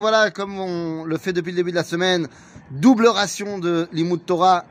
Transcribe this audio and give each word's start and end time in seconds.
Voilà, 0.00 0.30
comme 0.30 0.60
on 0.60 1.04
le 1.04 1.18
fait 1.18 1.32
depuis 1.32 1.50
le 1.50 1.56
début 1.56 1.72
de 1.72 1.76
la 1.76 1.82
semaine, 1.82 2.28
double 2.70 3.08
ration 3.08 3.58
de 3.58 3.88
l'Imout 3.90 4.18
Torah, 4.18 4.64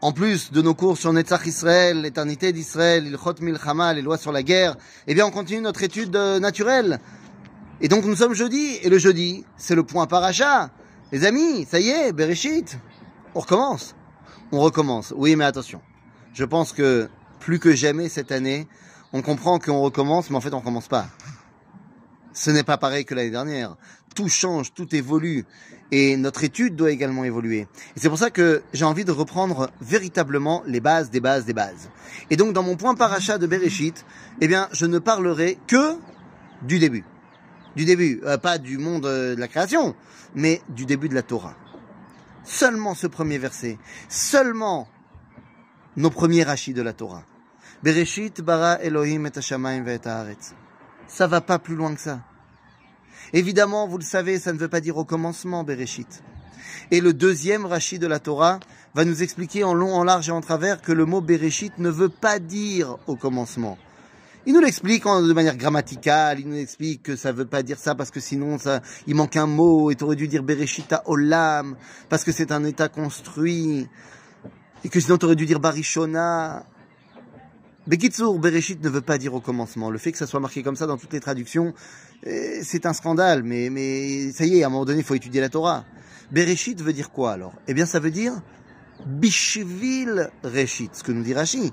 en 0.00 0.12
plus 0.12 0.50
de 0.50 0.62
nos 0.62 0.72
cours 0.72 0.96
sur 0.96 1.12
Netzach 1.12 1.44
Israël, 1.44 2.00
l'éternité 2.00 2.54
d'Israël, 2.54 3.06
Ilchot 3.06 3.34
Milchama, 3.42 3.92
les 3.92 4.00
lois 4.00 4.16
sur 4.16 4.32
la 4.32 4.42
guerre, 4.42 4.76
eh 5.06 5.12
bien 5.12 5.26
on 5.26 5.30
continue 5.30 5.60
notre 5.60 5.82
étude 5.82 6.16
euh, 6.16 6.40
naturelle. 6.40 7.00
Et 7.82 7.88
donc 7.88 8.06
nous 8.06 8.16
sommes 8.16 8.32
jeudi, 8.32 8.78
et 8.80 8.88
le 8.88 8.96
jeudi, 8.96 9.44
c'est 9.58 9.74
le 9.74 9.82
point 9.82 10.06
paracha. 10.06 10.70
Les 11.12 11.26
amis, 11.26 11.66
ça 11.66 11.78
y 11.78 11.90
est, 11.90 12.12
Bereshit, 12.14 12.78
on 13.34 13.40
recommence. 13.40 13.94
On 14.52 14.60
recommence, 14.60 15.12
oui 15.14 15.36
mais 15.36 15.44
attention. 15.44 15.82
Je 16.32 16.46
pense 16.46 16.72
que 16.72 17.10
plus 17.40 17.58
que 17.58 17.74
jamais 17.74 18.08
cette 18.08 18.32
année, 18.32 18.66
on 19.12 19.20
comprend 19.20 19.58
qu'on 19.58 19.82
recommence, 19.82 20.30
mais 20.30 20.36
en 20.36 20.40
fait 20.40 20.54
on 20.54 20.60
recommence 20.60 20.88
pas. 20.88 21.08
Ce 22.32 22.50
n'est 22.50 22.64
pas 22.64 22.78
pareil 22.78 23.04
que 23.04 23.14
l'année 23.14 23.30
dernière. 23.30 23.76
Tout 24.16 24.28
change, 24.28 24.74
tout 24.74 24.92
évolue. 24.96 25.44
Et 25.92 26.16
notre 26.16 26.42
étude 26.42 26.74
doit 26.74 26.90
également 26.90 27.22
évoluer. 27.22 27.68
Et 27.94 28.00
c'est 28.00 28.08
pour 28.08 28.18
ça 28.18 28.30
que 28.30 28.62
j'ai 28.72 28.84
envie 28.84 29.04
de 29.04 29.12
reprendre 29.12 29.70
véritablement 29.80 30.64
les 30.66 30.80
bases 30.80 31.10
des 31.10 31.20
bases 31.20 31.44
des 31.44 31.52
bases. 31.52 31.90
Et 32.30 32.36
donc, 32.36 32.52
dans 32.52 32.64
mon 32.64 32.76
point 32.76 32.96
paracha 32.96 33.38
de 33.38 33.46
Bereshit, 33.46 34.04
eh 34.40 34.48
bien, 34.48 34.68
je 34.72 34.86
ne 34.86 34.98
parlerai 34.98 35.58
que 35.68 35.96
du 36.62 36.80
début. 36.80 37.04
Du 37.76 37.84
début, 37.84 38.20
euh, 38.24 38.38
pas 38.38 38.58
du 38.58 38.78
monde 38.78 39.06
euh, 39.06 39.36
de 39.36 39.40
la 39.40 39.48
création, 39.48 39.94
mais 40.34 40.62
du 40.70 40.86
début 40.86 41.08
de 41.08 41.14
la 41.14 41.22
Torah. 41.22 41.54
Seulement 42.42 42.94
ce 42.94 43.06
premier 43.06 43.38
verset, 43.38 43.78
seulement 44.08 44.88
nos 45.96 46.10
premiers 46.10 46.42
rachis 46.42 46.72
de 46.72 46.82
la 46.82 46.94
Torah. 46.94 47.22
Bereshit 47.82 48.40
bara 48.40 48.82
Elohim 48.82 49.26
et. 49.26 50.54
Ça 51.06 51.26
va 51.26 51.40
pas 51.40 51.58
plus 51.58 51.76
loin 51.76 51.94
que 51.94 52.00
ça. 52.00 52.20
Évidemment, 53.32 53.86
vous 53.86 53.98
le 53.98 54.04
savez, 54.04 54.38
ça 54.38 54.52
ne 54.52 54.58
veut 54.58 54.68
pas 54.68 54.80
dire 54.80 54.96
au 54.96 55.04
commencement, 55.04 55.64
Bereshit. 55.64 56.22
Et 56.90 57.00
le 57.00 57.12
deuxième 57.12 57.66
Rashi 57.66 57.98
de 57.98 58.06
la 58.06 58.18
Torah 58.18 58.60
va 58.94 59.04
nous 59.04 59.22
expliquer 59.22 59.64
en 59.64 59.74
long, 59.74 59.94
en 59.94 60.04
large 60.04 60.28
et 60.28 60.32
en 60.32 60.40
travers 60.40 60.80
que 60.80 60.92
le 60.92 61.04
mot 61.04 61.20
Bereshit 61.20 61.78
ne 61.78 61.90
veut 61.90 62.08
pas 62.08 62.38
dire 62.38 62.96
au 63.06 63.16
commencement. 63.16 63.78
Il 64.48 64.54
nous 64.54 64.60
l'explique 64.60 65.04
de 65.04 65.32
manière 65.32 65.56
grammaticale, 65.56 66.38
il 66.38 66.48
nous 66.48 66.56
explique 66.56 67.02
que 67.02 67.16
ça 67.16 67.32
veut 67.32 67.46
pas 67.46 67.64
dire 67.64 67.78
ça 67.78 67.96
parce 67.96 68.12
que 68.12 68.20
sinon 68.20 68.58
ça, 68.58 68.80
il 69.08 69.16
manque 69.16 69.36
un 69.36 69.46
mot 69.46 69.90
et 69.90 69.96
aurais 70.02 70.14
dû 70.14 70.28
dire 70.28 70.44
Bereshita 70.44 71.02
Olam 71.06 71.74
parce 72.08 72.22
que 72.22 72.30
c'est 72.30 72.52
un 72.52 72.62
état 72.62 72.88
construit 72.88 73.88
et 74.84 74.88
que 74.88 75.00
sinon 75.00 75.18
aurais 75.20 75.34
dû 75.34 75.46
dire 75.46 75.58
Barishona 75.58 76.64
Bekitsur, 77.86 78.36
Bereshit 78.40 78.82
ne 78.82 78.88
veut 78.88 79.00
pas 79.00 79.16
dire 79.16 79.34
au 79.34 79.40
commencement. 79.40 79.90
Le 79.90 79.98
fait 79.98 80.10
que 80.10 80.18
ça 80.18 80.26
soit 80.26 80.40
marqué 80.40 80.64
comme 80.64 80.74
ça 80.74 80.86
dans 80.86 80.96
toutes 80.96 81.12
les 81.12 81.20
traductions, 81.20 81.72
euh, 82.26 82.58
c'est 82.62 82.84
un 82.84 82.92
scandale, 82.92 83.44
mais, 83.44 83.70
mais 83.70 84.32
ça 84.32 84.44
y 84.44 84.58
est, 84.58 84.64
à 84.64 84.66
un 84.66 84.70
moment 84.70 84.84
donné, 84.84 84.98
il 84.98 85.04
faut 85.04 85.14
étudier 85.14 85.40
la 85.40 85.48
Torah. 85.48 85.84
Bereshit 86.32 86.82
veut 86.82 86.92
dire 86.92 87.12
quoi 87.12 87.32
alors? 87.32 87.54
Eh 87.68 87.74
bien, 87.74 87.86
ça 87.86 88.00
veut 88.00 88.10
dire 88.10 88.32
Bishvil 89.06 90.30
Reshit, 90.42 90.96
ce 90.96 91.04
que 91.04 91.12
nous 91.12 91.22
dit 91.22 91.32
Rashi. 91.32 91.72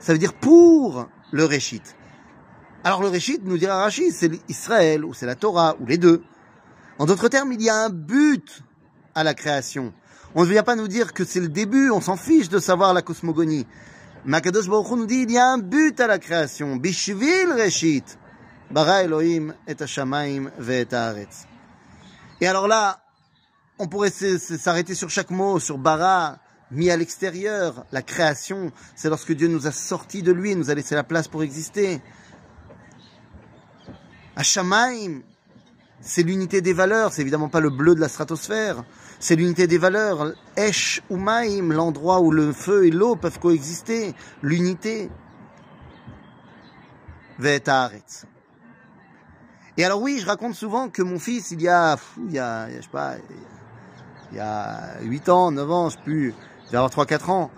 Ça 0.00 0.12
veut 0.12 0.18
dire 0.18 0.34
pour 0.34 1.08
le 1.30 1.44
Reshit. 1.44 1.94
Alors 2.82 3.00
le 3.00 3.08
Reshit, 3.08 3.44
nous 3.44 3.56
dira 3.56 3.76
Rashi, 3.76 4.10
c'est 4.10 4.32
Israël, 4.48 5.04
ou 5.04 5.14
c'est 5.14 5.26
la 5.26 5.36
Torah, 5.36 5.76
ou 5.80 5.86
les 5.86 5.98
deux. 5.98 6.24
En 6.98 7.06
d'autres 7.06 7.28
termes, 7.28 7.52
il 7.52 7.62
y 7.62 7.70
a 7.70 7.76
un 7.76 7.90
but 7.90 8.64
à 9.14 9.22
la 9.22 9.34
création. 9.34 9.92
On 10.34 10.42
ne 10.42 10.48
vient 10.48 10.64
pas 10.64 10.74
nous 10.74 10.88
dire 10.88 11.12
que 11.12 11.24
c'est 11.24 11.40
le 11.40 11.48
début, 11.48 11.90
on 11.90 12.00
s'en 12.00 12.16
fiche 12.16 12.48
de 12.48 12.58
savoir 12.58 12.94
la 12.94 13.02
cosmogonie. 13.02 13.66
Makadosh 14.24 14.68
Baruch 14.68 14.90
nous 14.90 15.06
dit, 15.06 15.22
il 15.22 15.32
y 15.32 15.38
a 15.38 15.48
un 15.48 15.58
but 15.58 15.98
à 15.98 16.06
la 16.06 16.18
création. 16.18 16.76
Bishvil 16.76 17.52
Reshit. 17.52 18.18
Bara 18.70 19.02
Elohim 19.02 19.52
et 19.66 19.80
Hashamaim 19.80 20.50
ve 20.58 20.86
haaretz. 20.90 21.46
Et 22.40 22.46
alors 22.46 22.68
là, 22.68 23.02
on 23.78 23.88
pourrait 23.88 24.10
s'arrêter 24.10 24.94
sur 24.94 25.10
chaque 25.10 25.30
mot, 25.30 25.58
sur 25.58 25.76
bara, 25.76 26.38
mis 26.70 26.90
à 26.90 26.96
l'extérieur. 26.96 27.84
La 27.90 28.02
création, 28.02 28.72
c'est 28.94 29.08
lorsque 29.08 29.32
Dieu 29.32 29.48
nous 29.48 29.66
a 29.66 29.72
sortis 29.72 30.22
de 30.22 30.32
lui, 30.32 30.54
nous 30.54 30.70
a 30.70 30.74
laissé 30.74 30.94
la 30.94 31.04
place 31.04 31.28
pour 31.28 31.42
exister. 31.42 32.00
Hashamaim, 34.36 35.22
c'est 36.02 36.24
l'unité 36.24 36.60
des 36.60 36.72
valeurs, 36.72 37.12
c'est 37.12 37.22
évidemment 37.22 37.48
pas 37.48 37.60
le 37.60 37.70
bleu 37.70 37.94
de 37.94 38.00
la 38.00 38.08
stratosphère, 38.08 38.84
c'est 39.20 39.36
l'unité 39.36 39.66
des 39.68 39.78
valeurs. 39.78 40.32
Esh 40.56 41.00
ou 41.08 41.16
l'endroit 41.16 42.20
où 42.20 42.32
le 42.32 42.52
feu 42.52 42.86
et 42.86 42.90
l'eau 42.90 43.14
peuvent 43.14 43.38
coexister, 43.38 44.14
l'unité. 44.42 45.08
Et 49.76 49.84
alors 49.84 50.02
oui, 50.02 50.18
je 50.20 50.26
raconte 50.26 50.54
souvent 50.54 50.88
que 50.88 51.02
mon 51.02 51.18
fils, 51.18 51.52
il 51.52 51.62
y 51.62 51.68
a, 51.68 51.96
il 52.18 52.32
il 54.32 54.36
y 54.36 54.40
a 54.40 55.00
8 55.02 55.28
ans, 55.28 55.52
9 55.52 55.70
ans, 55.70 55.88
je 55.88 55.96
sais 55.96 56.02
plus, 56.02 56.34
il 56.70 56.76
avoir 56.76 56.90
3-4 56.90 57.30
ans, 57.30 57.50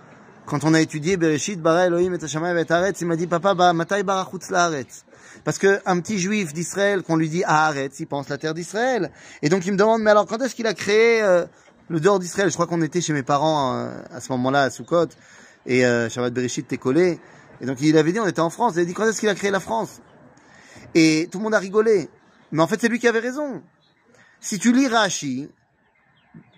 quand 0.46 0.64
on 0.64 0.74
a 0.74 0.80
étudié 0.80 1.16
Bereshit, 1.16 1.60
Bara 1.60 1.86
Elohim 1.86 2.14
et 2.14 2.22
Hashamayim 2.22 2.58
et 2.58 2.92
il 3.00 3.06
m'a 3.06 3.16
dit, 3.16 3.26
papa, 3.26 3.54
bah, 3.54 3.72
matai 3.72 4.02
barachutz 4.02 4.50
laaretz. 4.50 5.04
Parce 5.42 5.58
que 5.58 5.80
un 5.86 6.00
petit 6.00 6.18
juif 6.18 6.52
d'Israël, 6.52 7.02
qu'on 7.02 7.16
lui 7.16 7.28
dit 7.28 7.44
Haaretz, 7.44 7.98
il 8.00 8.06
pense 8.06 8.28
la 8.28 8.38
terre 8.38 8.54
d'Israël. 8.54 9.10
Et 9.42 9.48
donc 9.48 9.66
il 9.66 9.72
me 9.72 9.76
demande, 9.76 10.02
mais 10.02 10.10
alors 10.10 10.26
quand 10.26 10.40
est-ce 10.42 10.54
qu'il 10.54 10.66
a 10.66 10.74
créé 10.74 11.22
euh, 11.22 11.44
le 11.88 12.00
dehors 12.00 12.18
d'Israël? 12.18 12.48
Je 12.48 12.54
crois 12.54 12.66
qu'on 12.66 12.82
était 12.82 13.00
chez 13.00 13.12
mes 13.12 13.22
parents 13.22 13.74
euh, 13.74 13.90
à 14.10 14.20
ce 14.20 14.30
moment-là, 14.32 14.64
à 14.64 14.70
Sukkot, 14.70 15.08
et 15.66 15.84
euh, 15.84 16.08
Shabbat 16.08 16.32
Bereshit 16.32 16.66
était 16.66 16.78
collé. 16.78 17.18
Et 17.60 17.66
donc 17.66 17.80
il 17.80 17.96
avait 17.96 18.12
dit, 18.12 18.20
on 18.20 18.26
était 18.26 18.40
en 18.40 18.50
France, 18.50 18.74
il 18.76 18.80
a 18.80 18.84
dit, 18.84 18.94
quand 18.94 19.06
est-ce 19.06 19.20
qu'il 19.20 19.28
a 19.28 19.34
créé 19.34 19.50
la 19.50 19.60
France? 19.60 20.00
Et 20.94 21.28
tout 21.30 21.38
le 21.38 21.44
monde 21.44 21.54
a 21.54 21.58
rigolé. 21.58 22.08
Mais 22.52 22.62
en 22.62 22.66
fait, 22.66 22.80
c'est 22.80 22.88
lui 22.88 22.98
qui 22.98 23.08
avait 23.08 23.18
raison. 23.18 23.62
Si 24.40 24.58
tu 24.58 24.72
lis 24.72 24.86
Rashi, 24.86 25.48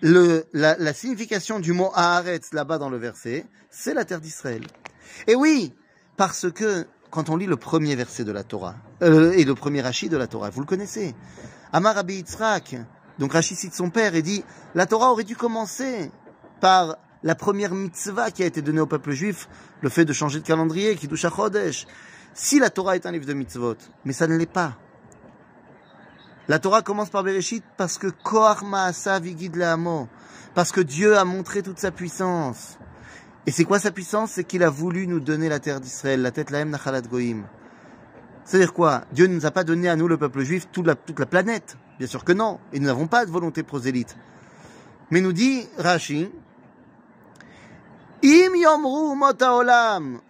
la, 0.01 0.93
signification 0.93 1.59
du 1.59 1.73
mot 1.73 1.91
Haaretz 1.93 2.53
là-bas 2.53 2.77
dans 2.77 2.89
le 2.89 2.97
verset, 2.97 3.45
c'est 3.69 3.93
la 3.93 4.05
terre 4.05 4.21
d'Israël. 4.21 4.63
Et 5.27 5.35
oui, 5.35 5.73
parce 6.15 6.51
que 6.51 6.85
quand 7.09 7.29
on 7.29 7.37
lit 7.37 7.45
le 7.45 7.57
premier 7.57 7.95
verset 7.95 8.23
de 8.23 8.31
la 8.31 8.43
Torah, 8.43 8.75
euh, 9.01 9.31
et 9.31 9.43
le 9.43 9.55
premier 9.55 9.81
Rashi 9.81 10.09
de 10.09 10.17
la 10.17 10.27
Torah, 10.27 10.49
vous 10.49 10.59
le 10.59 10.65
connaissez. 10.65 11.15
Amar 11.71 11.95
Rabbi 11.95 12.23
donc 13.19 13.33
Rashi 13.33 13.55
cite 13.55 13.73
son 13.73 13.89
père 13.89 14.15
et 14.15 14.21
dit, 14.21 14.43
la 14.75 14.85
Torah 14.85 15.11
aurait 15.11 15.23
dû 15.23 15.35
commencer 15.35 16.11
par 16.61 16.97
la 17.23 17.35
première 17.35 17.73
mitzvah 17.73 18.29
qui 18.31 18.43
a 18.43 18.45
été 18.45 18.61
donnée 18.61 18.79
au 18.79 18.85
peuple 18.85 19.11
juif, 19.11 19.49
le 19.81 19.89
fait 19.89 20.05
de 20.05 20.13
changer 20.13 20.39
de 20.39 20.45
calendrier, 20.45 20.95
qui 20.95 21.07
touche 21.07 21.25
à 21.25 21.31
Chodesh. 21.31 21.87
Si 22.33 22.59
la 22.59 22.69
Torah 22.69 22.95
est 22.95 23.05
un 23.07 23.11
livre 23.11 23.25
de 23.25 23.33
mitzvot, 23.33 23.77
mais 24.05 24.13
ça 24.13 24.27
ne 24.27 24.37
l'est 24.37 24.45
pas. 24.45 24.77
La 26.47 26.59
Torah 26.59 26.81
commence 26.81 27.09
par 27.09 27.23
Bereshit 27.23 27.63
parce 27.75 27.97
que 27.97 28.07
Koach 28.07 28.61
Maasa 28.61 29.19
Vigid 29.19 29.61
parce 30.53 30.71
que 30.71 30.81
Dieu 30.81 31.17
a 31.17 31.25
montré 31.25 31.61
toute 31.61 31.79
sa 31.79 31.91
puissance. 31.91 32.77
Et 33.45 33.51
c'est 33.51 33.65
quoi 33.65 33.79
sa 33.79 33.91
puissance? 33.91 34.31
C'est 34.31 34.43
qu'il 34.43 34.63
a 34.63 34.69
voulu 34.69 35.07
nous 35.07 35.19
donner 35.19 35.49
la 35.49 35.59
terre 35.59 35.79
d'Israël, 35.79 36.21
la 36.21 36.31
tête 36.31 36.49
Lahem 36.49 36.69
Nachalat 36.69 37.01
Goïm. 37.01 37.45
C'est-à-dire 38.45 38.73
quoi? 38.73 39.03
Dieu 39.11 39.27
ne 39.27 39.35
nous 39.35 39.45
a 39.45 39.51
pas 39.51 39.63
donné 39.63 39.89
à 39.89 39.95
nous, 39.95 40.07
le 40.07 40.17
peuple 40.17 40.41
juif, 40.41 40.67
toute 40.71 40.87
la, 40.87 40.95
toute 40.95 41.19
la 41.19 41.25
planète. 41.25 41.77
Bien 41.97 42.07
sûr 42.07 42.23
que 42.23 42.31
non. 42.31 42.59
Et 42.71 42.79
nous 42.79 42.87
n'avons 42.87 43.07
pas 43.07 43.25
de 43.25 43.31
volonté 43.31 43.63
prosélyte. 43.63 44.15
Mais 45.11 45.21
nous 45.21 45.33
dit 45.33 45.67
Rashi, 45.77 46.29
Im 48.23 48.55
yomru 48.55 49.15
olam. 49.41 50.21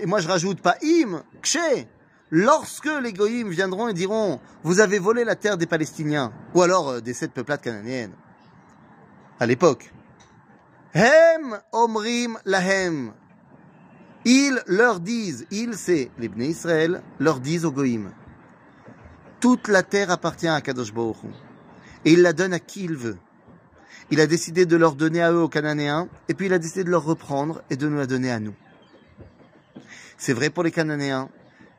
Et 0.00 0.06
moi 0.06 0.20
je 0.20 0.28
rajoute 0.28 0.60
pas 0.60 0.76
im, 0.82 1.22
kshe 1.42 1.86
lorsque 2.30 2.90
les 3.02 3.12
goyim 3.12 3.48
viendront 3.48 3.88
et 3.88 3.94
diront 3.94 4.40
vous 4.62 4.80
avez 4.80 4.98
volé 4.98 5.24
la 5.24 5.36
terre 5.36 5.56
des 5.56 5.66
Palestiniens 5.66 6.32
ou 6.54 6.62
alors 6.62 6.88
euh, 6.88 7.00
des 7.00 7.14
sept 7.14 7.32
peuplades 7.32 7.60
cananéennes 7.60 8.14
à 9.38 9.46
l'époque. 9.46 9.92
Hem 10.94 11.58
omrim 11.72 12.38
lahem. 12.44 13.12
Ils 14.24 14.60
leur 14.66 14.98
disent, 14.98 15.46
ils 15.50 15.74
c'est 15.74 16.10
les 16.18 16.28
Bnei 16.28 16.48
Israël, 16.48 17.02
leur 17.20 17.38
disent 17.38 17.64
aux 17.64 17.70
goyim. 17.70 18.10
Toute 19.38 19.68
la 19.68 19.82
terre 19.82 20.10
appartient 20.10 20.48
à 20.48 20.60
Kadosh 20.60 20.92
et 22.04 22.12
il 22.12 22.22
la 22.22 22.32
donne 22.32 22.52
à 22.52 22.58
qui 22.58 22.84
il 22.84 22.96
veut. 22.96 23.18
Il 24.10 24.20
a 24.20 24.26
décidé 24.26 24.66
de 24.66 24.76
leur 24.76 24.94
donner 24.94 25.22
à 25.22 25.32
eux 25.32 25.40
aux 25.40 25.48
Cananéens 25.48 26.08
et 26.28 26.34
puis 26.34 26.46
il 26.46 26.52
a 26.52 26.58
décidé 26.58 26.84
de 26.84 26.90
leur 26.90 27.04
reprendre 27.04 27.62
et 27.70 27.76
de 27.76 27.88
nous 27.88 27.98
la 27.98 28.06
donner 28.06 28.30
à 28.30 28.40
nous. 28.40 28.54
C'est 30.16 30.32
vrai 30.32 30.50
pour 30.50 30.62
les 30.62 30.70
Cananéens, 30.70 31.28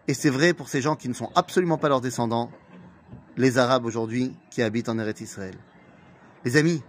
et 0.07 0.13
c'est 0.13 0.30
vrai 0.30 0.54
pour 0.54 0.69
ces 0.69 0.81
gens 0.81 0.95
qui 0.95 1.09
ne 1.09 1.13
sont 1.13 1.31
absolument 1.36 1.77
pas 1.77 1.89
leurs 1.89 2.01
descendants, 2.01 2.50
les 3.36 3.57
Arabes 3.57 3.86
aujourd'hui 3.86 4.36
qui 4.50 4.62
habitent 4.62 4.89
en 4.89 4.98
Eretz 5.00 5.21
Israël. 5.21 5.56
Les 6.45 6.56
amis, 6.56 6.81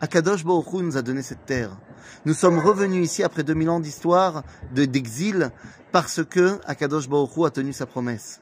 Akadosh 0.00 0.44
Baruch 0.44 0.72
nous 0.74 0.96
a 0.96 1.02
donné 1.02 1.22
cette 1.22 1.46
terre. 1.46 1.78
Nous 2.24 2.34
sommes 2.34 2.58
revenus 2.58 3.04
ici 3.04 3.22
après 3.22 3.44
2000 3.44 3.70
ans 3.70 3.80
d'histoire, 3.80 4.42
d'exil, 4.72 5.50
parce 5.92 6.24
que 6.24 6.60
Akadosh 6.66 7.08
Baruch 7.08 7.46
a 7.46 7.50
tenu 7.50 7.72
sa 7.72 7.86
promesse. 7.86 8.40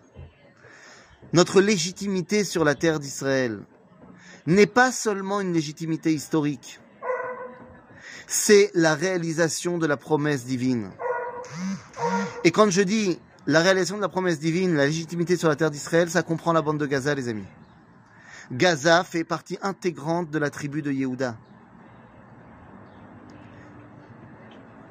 Notre 1.33 1.61
légitimité 1.61 2.45
sur 2.45 2.65
la 2.65 2.75
terre 2.75 2.99
d'Israël 2.99 3.61
n'est 4.47 4.67
pas 4.67 4.91
seulement 4.93 5.41
une 5.41 5.53
légitimité 5.53 6.13
historique, 6.13 6.81
c'est 8.27 8.71
la 8.75 8.95
réalisation 8.95 9.79
de 9.79 9.87
la 9.87 9.97
promesse 9.97 10.45
divine. 10.45 10.91
Et 12.45 12.51
quand 12.51 12.71
je 12.71 12.83
dis 12.83 13.19
la 13.47 13.61
réalisation 13.61 13.97
de 13.97 14.03
la 14.03 14.09
promesse 14.09 14.39
divine, 14.39 14.75
la 14.75 14.87
légitimité 14.87 15.37
sur 15.37 15.49
la 15.49 15.57
terre 15.57 15.71
d'Israël, 15.71 16.09
ça 16.11 16.23
comprend 16.23 16.53
la 16.53 16.63
bande 16.63 16.79
de 16.79 16.87
Gaza, 16.87 17.15
les 17.15 17.29
amis. 17.29 17.47
Gaza 18.53 19.03
fait 19.05 19.25
partie 19.25 19.59
intégrante 19.63 20.31
de 20.31 20.39
la 20.39 20.51
tribu 20.51 20.83
de 20.83 20.93
Yehuda. 20.93 21.37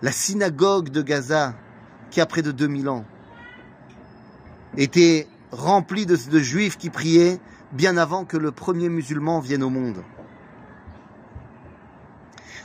La 0.02 0.12
synagogue 0.12 0.90
de 0.90 1.02
Gaza, 1.02 1.54
qui 2.10 2.22
a 2.22 2.26
près 2.26 2.42
de 2.42 2.52
2000 2.52 2.90
ans, 2.90 3.06
était 4.78 5.28
remplie 5.52 6.06
de, 6.06 6.16
juifs 6.40 6.78
qui 6.78 6.90
priaient 6.90 7.40
bien 7.72 7.98
avant 7.98 8.26
que 8.26 8.38
le 8.38 8.52
premier 8.52 8.90
musulman 8.90 9.40
vienne 9.40 9.64
au 9.64 9.70
monde. 9.70 10.04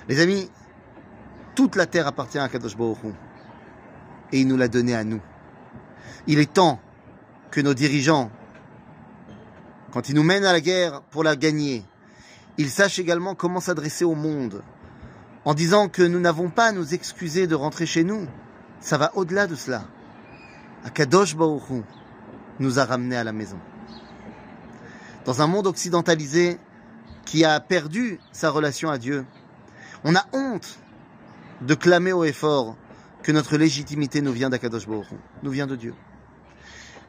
Les 0.09 0.21
amis, 0.21 0.51
toute 1.55 1.77
la 1.77 1.87
terre 1.87 2.07
appartient 2.07 2.39
à 2.39 2.49
Kadosh 2.49 2.77
Baruch 2.77 2.99
et 4.33 4.41
il 4.41 4.49
nous 4.49 4.57
l'a 4.57 4.69
donnée 4.69 4.95
à 4.95 5.05
nous. 5.05 5.21
Il 6.27 6.39
est 6.39 6.53
temps 6.53 6.81
que 7.51 7.61
nos 7.61 7.75
dirigeants, 7.75 8.31
quand 9.93 10.09
ils 10.09 10.15
nous 10.15 10.23
mènent 10.23 10.45
à 10.45 10.53
la 10.53 10.61
guerre 10.61 11.03
pour 11.11 11.25
la 11.25 11.37
gagner, 11.37 11.85
ils 12.59 12.71
sachent 12.71 12.99
également 12.99 13.35
comment 13.35 13.61
s'adresser 13.61 14.05
au 14.05 14.15
monde, 14.15 14.63
en 15.45 15.55
disant 15.55 15.89
que 15.89 16.03
nous 16.03 16.21
n'avons 16.21 16.49
pas 16.49 16.67
à 16.67 16.73
nous 16.73 16.95
excuser 16.95 17.47
de 17.47 17.55
rentrer 17.55 17.87
chez 17.87 18.05
nous. 18.05 18.27
Ça 18.81 18.99
va 18.99 19.13
au-delà 19.15 19.47
de 19.47 19.55
cela. 19.55 19.85
Akadosh 20.85 21.35
Hu 21.35 21.83
nous 22.59 22.79
a 22.79 22.85
ramenés 22.85 23.17
à 23.17 23.25
la 23.25 23.33
maison. 23.33 23.59
Dans 25.25 25.43
un 25.43 25.47
monde 25.47 25.67
occidentalisé 25.67 26.59
qui 27.25 27.45
a 27.45 27.59
perdu 27.61 28.21
sa 28.33 28.51
relation 28.51 28.91
à 28.91 28.99
Dieu, 28.99 29.27
on 30.05 30.15
a 30.15 30.25
honte 30.33 30.79
de 31.63 31.75
clamer 31.75 32.13
au 32.13 32.25
effort 32.25 32.77
que 33.27 33.33
notre 33.33 33.57
légitimité 33.57 34.21
nous 34.21 34.31
vient 34.31 34.51
d'Akadosh 34.51 34.87
Baruch 34.87 35.09
nous 35.43 35.51
vient 35.51 35.67
de 35.67 35.75
Dieu. 35.75 35.95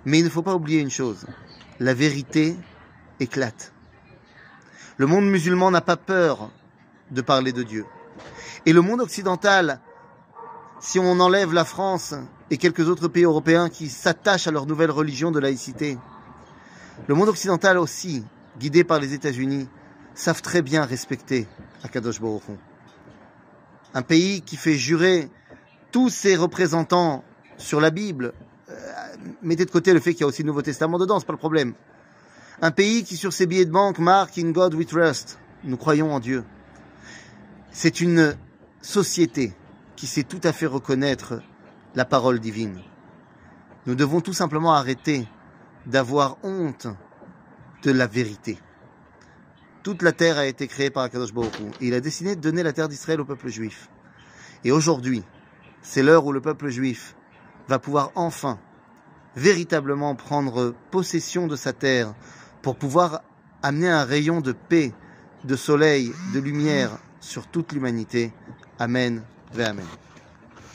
Mais 0.04 0.18
il 0.18 0.26
ne 0.26 0.32
faut 0.32 0.42
pas 0.42 0.56
oublier 0.56 0.80
une 0.82 0.90
chose, 0.90 1.28
la 1.80 1.94
vérité 1.94 2.58
éclate. 3.20 3.72
Le 4.98 5.06
monde 5.06 5.30
musulman 5.30 5.70
n'a 5.70 5.82
pas 5.82 5.96
peur 5.96 6.50
de 7.12 7.22
parler 7.22 7.52
de 7.52 7.62
Dieu. 7.62 7.86
Et 8.66 8.74
le 8.74 8.82
monde 8.82 9.00
occidental, 9.02 9.80
si 10.80 10.98
on 10.98 11.20
enlève 11.20 11.54
la 11.54 11.66
France 11.66 12.16
et 12.50 12.58
quelques 12.58 12.90
autres 12.90 13.10
pays 13.10 13.26
européens 13.26 13.70
qui 13.70 13.88
s'attachent 13.88 14.48
à 14.48 14.52
leur 14.52 14.66
nouvelle 14.66 14.90
religion 14.90 15.30
de 15.30 15.40
laïcité, 15.40 16.00
le 17.08 17.14
monde 17.14 17.30
occidental 17.30 17.78
aussi, 17.78 18.24
guidé 18.58 18.84
par 18.84 19.00
les 19.00 19.14
États-Unis, 19.14 19.70
savent 20.16 20.42
très 20.42 20.64
bien 20.64 20.84
respecter 20.84 21.48
Akadosh 21.84 22.20
Baruch. 22.20 22.42
Un 23.94 24.02
pays 24.02 24.42
qui 24.42 24.58
fait 24.58 24.74
jurer 24.74 25.30
tous 25.92 26.10
ses 26.10 26.36
représentants 26.36 27.24
sur 27.58 27.82
la 27.82 27.90
Bible, 27.90 28.34
euh, 28.70 28.74
mettez 29.42 29.66
de 29.66 29.72
côté 29.72 29.94
le 29.94 30.00
fait 30.00 30.14
qu'il 30.14 30.22
y 30.22 30.24
a 30.24 30.28
aussi 30.28 30.44
le 30.44 30.48
Nouveau 30.48 30.62
Testament 30.62 30.98
dedans, 30.98 31.20
c'est 31.20 31.26
pas 31.26 31.34
le 31.34 31.40
problème. 31.40 31.74
Un 32.62 32.72
pays 32.72 33.04
qui 33.04 33.18
sur 33.18 33.34
ses 33.34 33.46
billets 33.46 33.66
de 33.66 33.72
banque 33.72 34.00
marque 34.00 34.38
In 34.38 34.52
God 34.52 34.74
we 34.74 34.86
trust, 34.86 35.40
nous 35.64 35.78
croyons 35.78 36.14
en 36.14 36.20
Dieu. 36.20 36.44
C'est 37.72 38.02
une 38.02 38.36
société 38.82 39.54
qui 39.96 40.08
sait 40.08 40.24
tout 40.24 40.42
à 40.44 40.54
fait 40.54 40.66
reconnaître 40.66 41.42
la 41.96 42.06
parole 42.06 42.40
divine. 42.40 42.82
Nous 43.86 43.96
devons 43.96 44.22
tout 44.22 44.34
simplement 44.34 44.74
arrêter 44.74 45.28
d'avoir 45.86 46.38
honte 46.44 46.88
de 47.84 47.92
la 47.92 48.08
vérité. 48.08 48.60
Toute 49.84 50.02
la 50.02 50.12
terre 50.12 50.38
a 50.38 50.46
été 50.46 50.68
créée 50.68 50.90
par 50.90 51.04
Akadosh 51.04 51.34
Baruch 51.34 51.54
il 51.80 51.94
a 51.94 52.02
décidé 52.02 52.36
de 52.36 52.42
donner 52.42 52.64
la 52.64 52.74
terre 52.74 52.90
d'Israël 52.90 53.22
au 53.22 53.26
peuple 53.26 53.48
juif. 53.48 53.90
Et 54.64 54.72
aujourd'hui, 54.72 55.24
c'est 55.88 56.04
l'heure 56.04 56.26
où 56.26 56.34
le 56.34 56.42
peuple 56.42 56.68
juif 56.68 57.16
va 57.70 57.80
pouvoir 57.80 58.12
enfin 58.16 58.60
véritablement 59.38 60.16
prendre 60.16 60.76
possession 60.92 61.48
de 61.48 61.56
sa 61.56 61.72
terre 61.72 62.14
pour 62.62 62.76
pouvoir 62.76 63.22
amener 63.64 63.88
un 63.88 64.04
rayon 64.04 64.42
de 64.42 64.52
paix, 64.52 64.92
de 65.46 65.56
soleil, 65.56 66.12
de 66.34 66.40
lumière 66.40 66.92
sur 67.22 67.48
toute 67.48 67.72
l'humanité. 67.72 68.34
Amen. 68.80 69.24
Amen. 69.58 69.86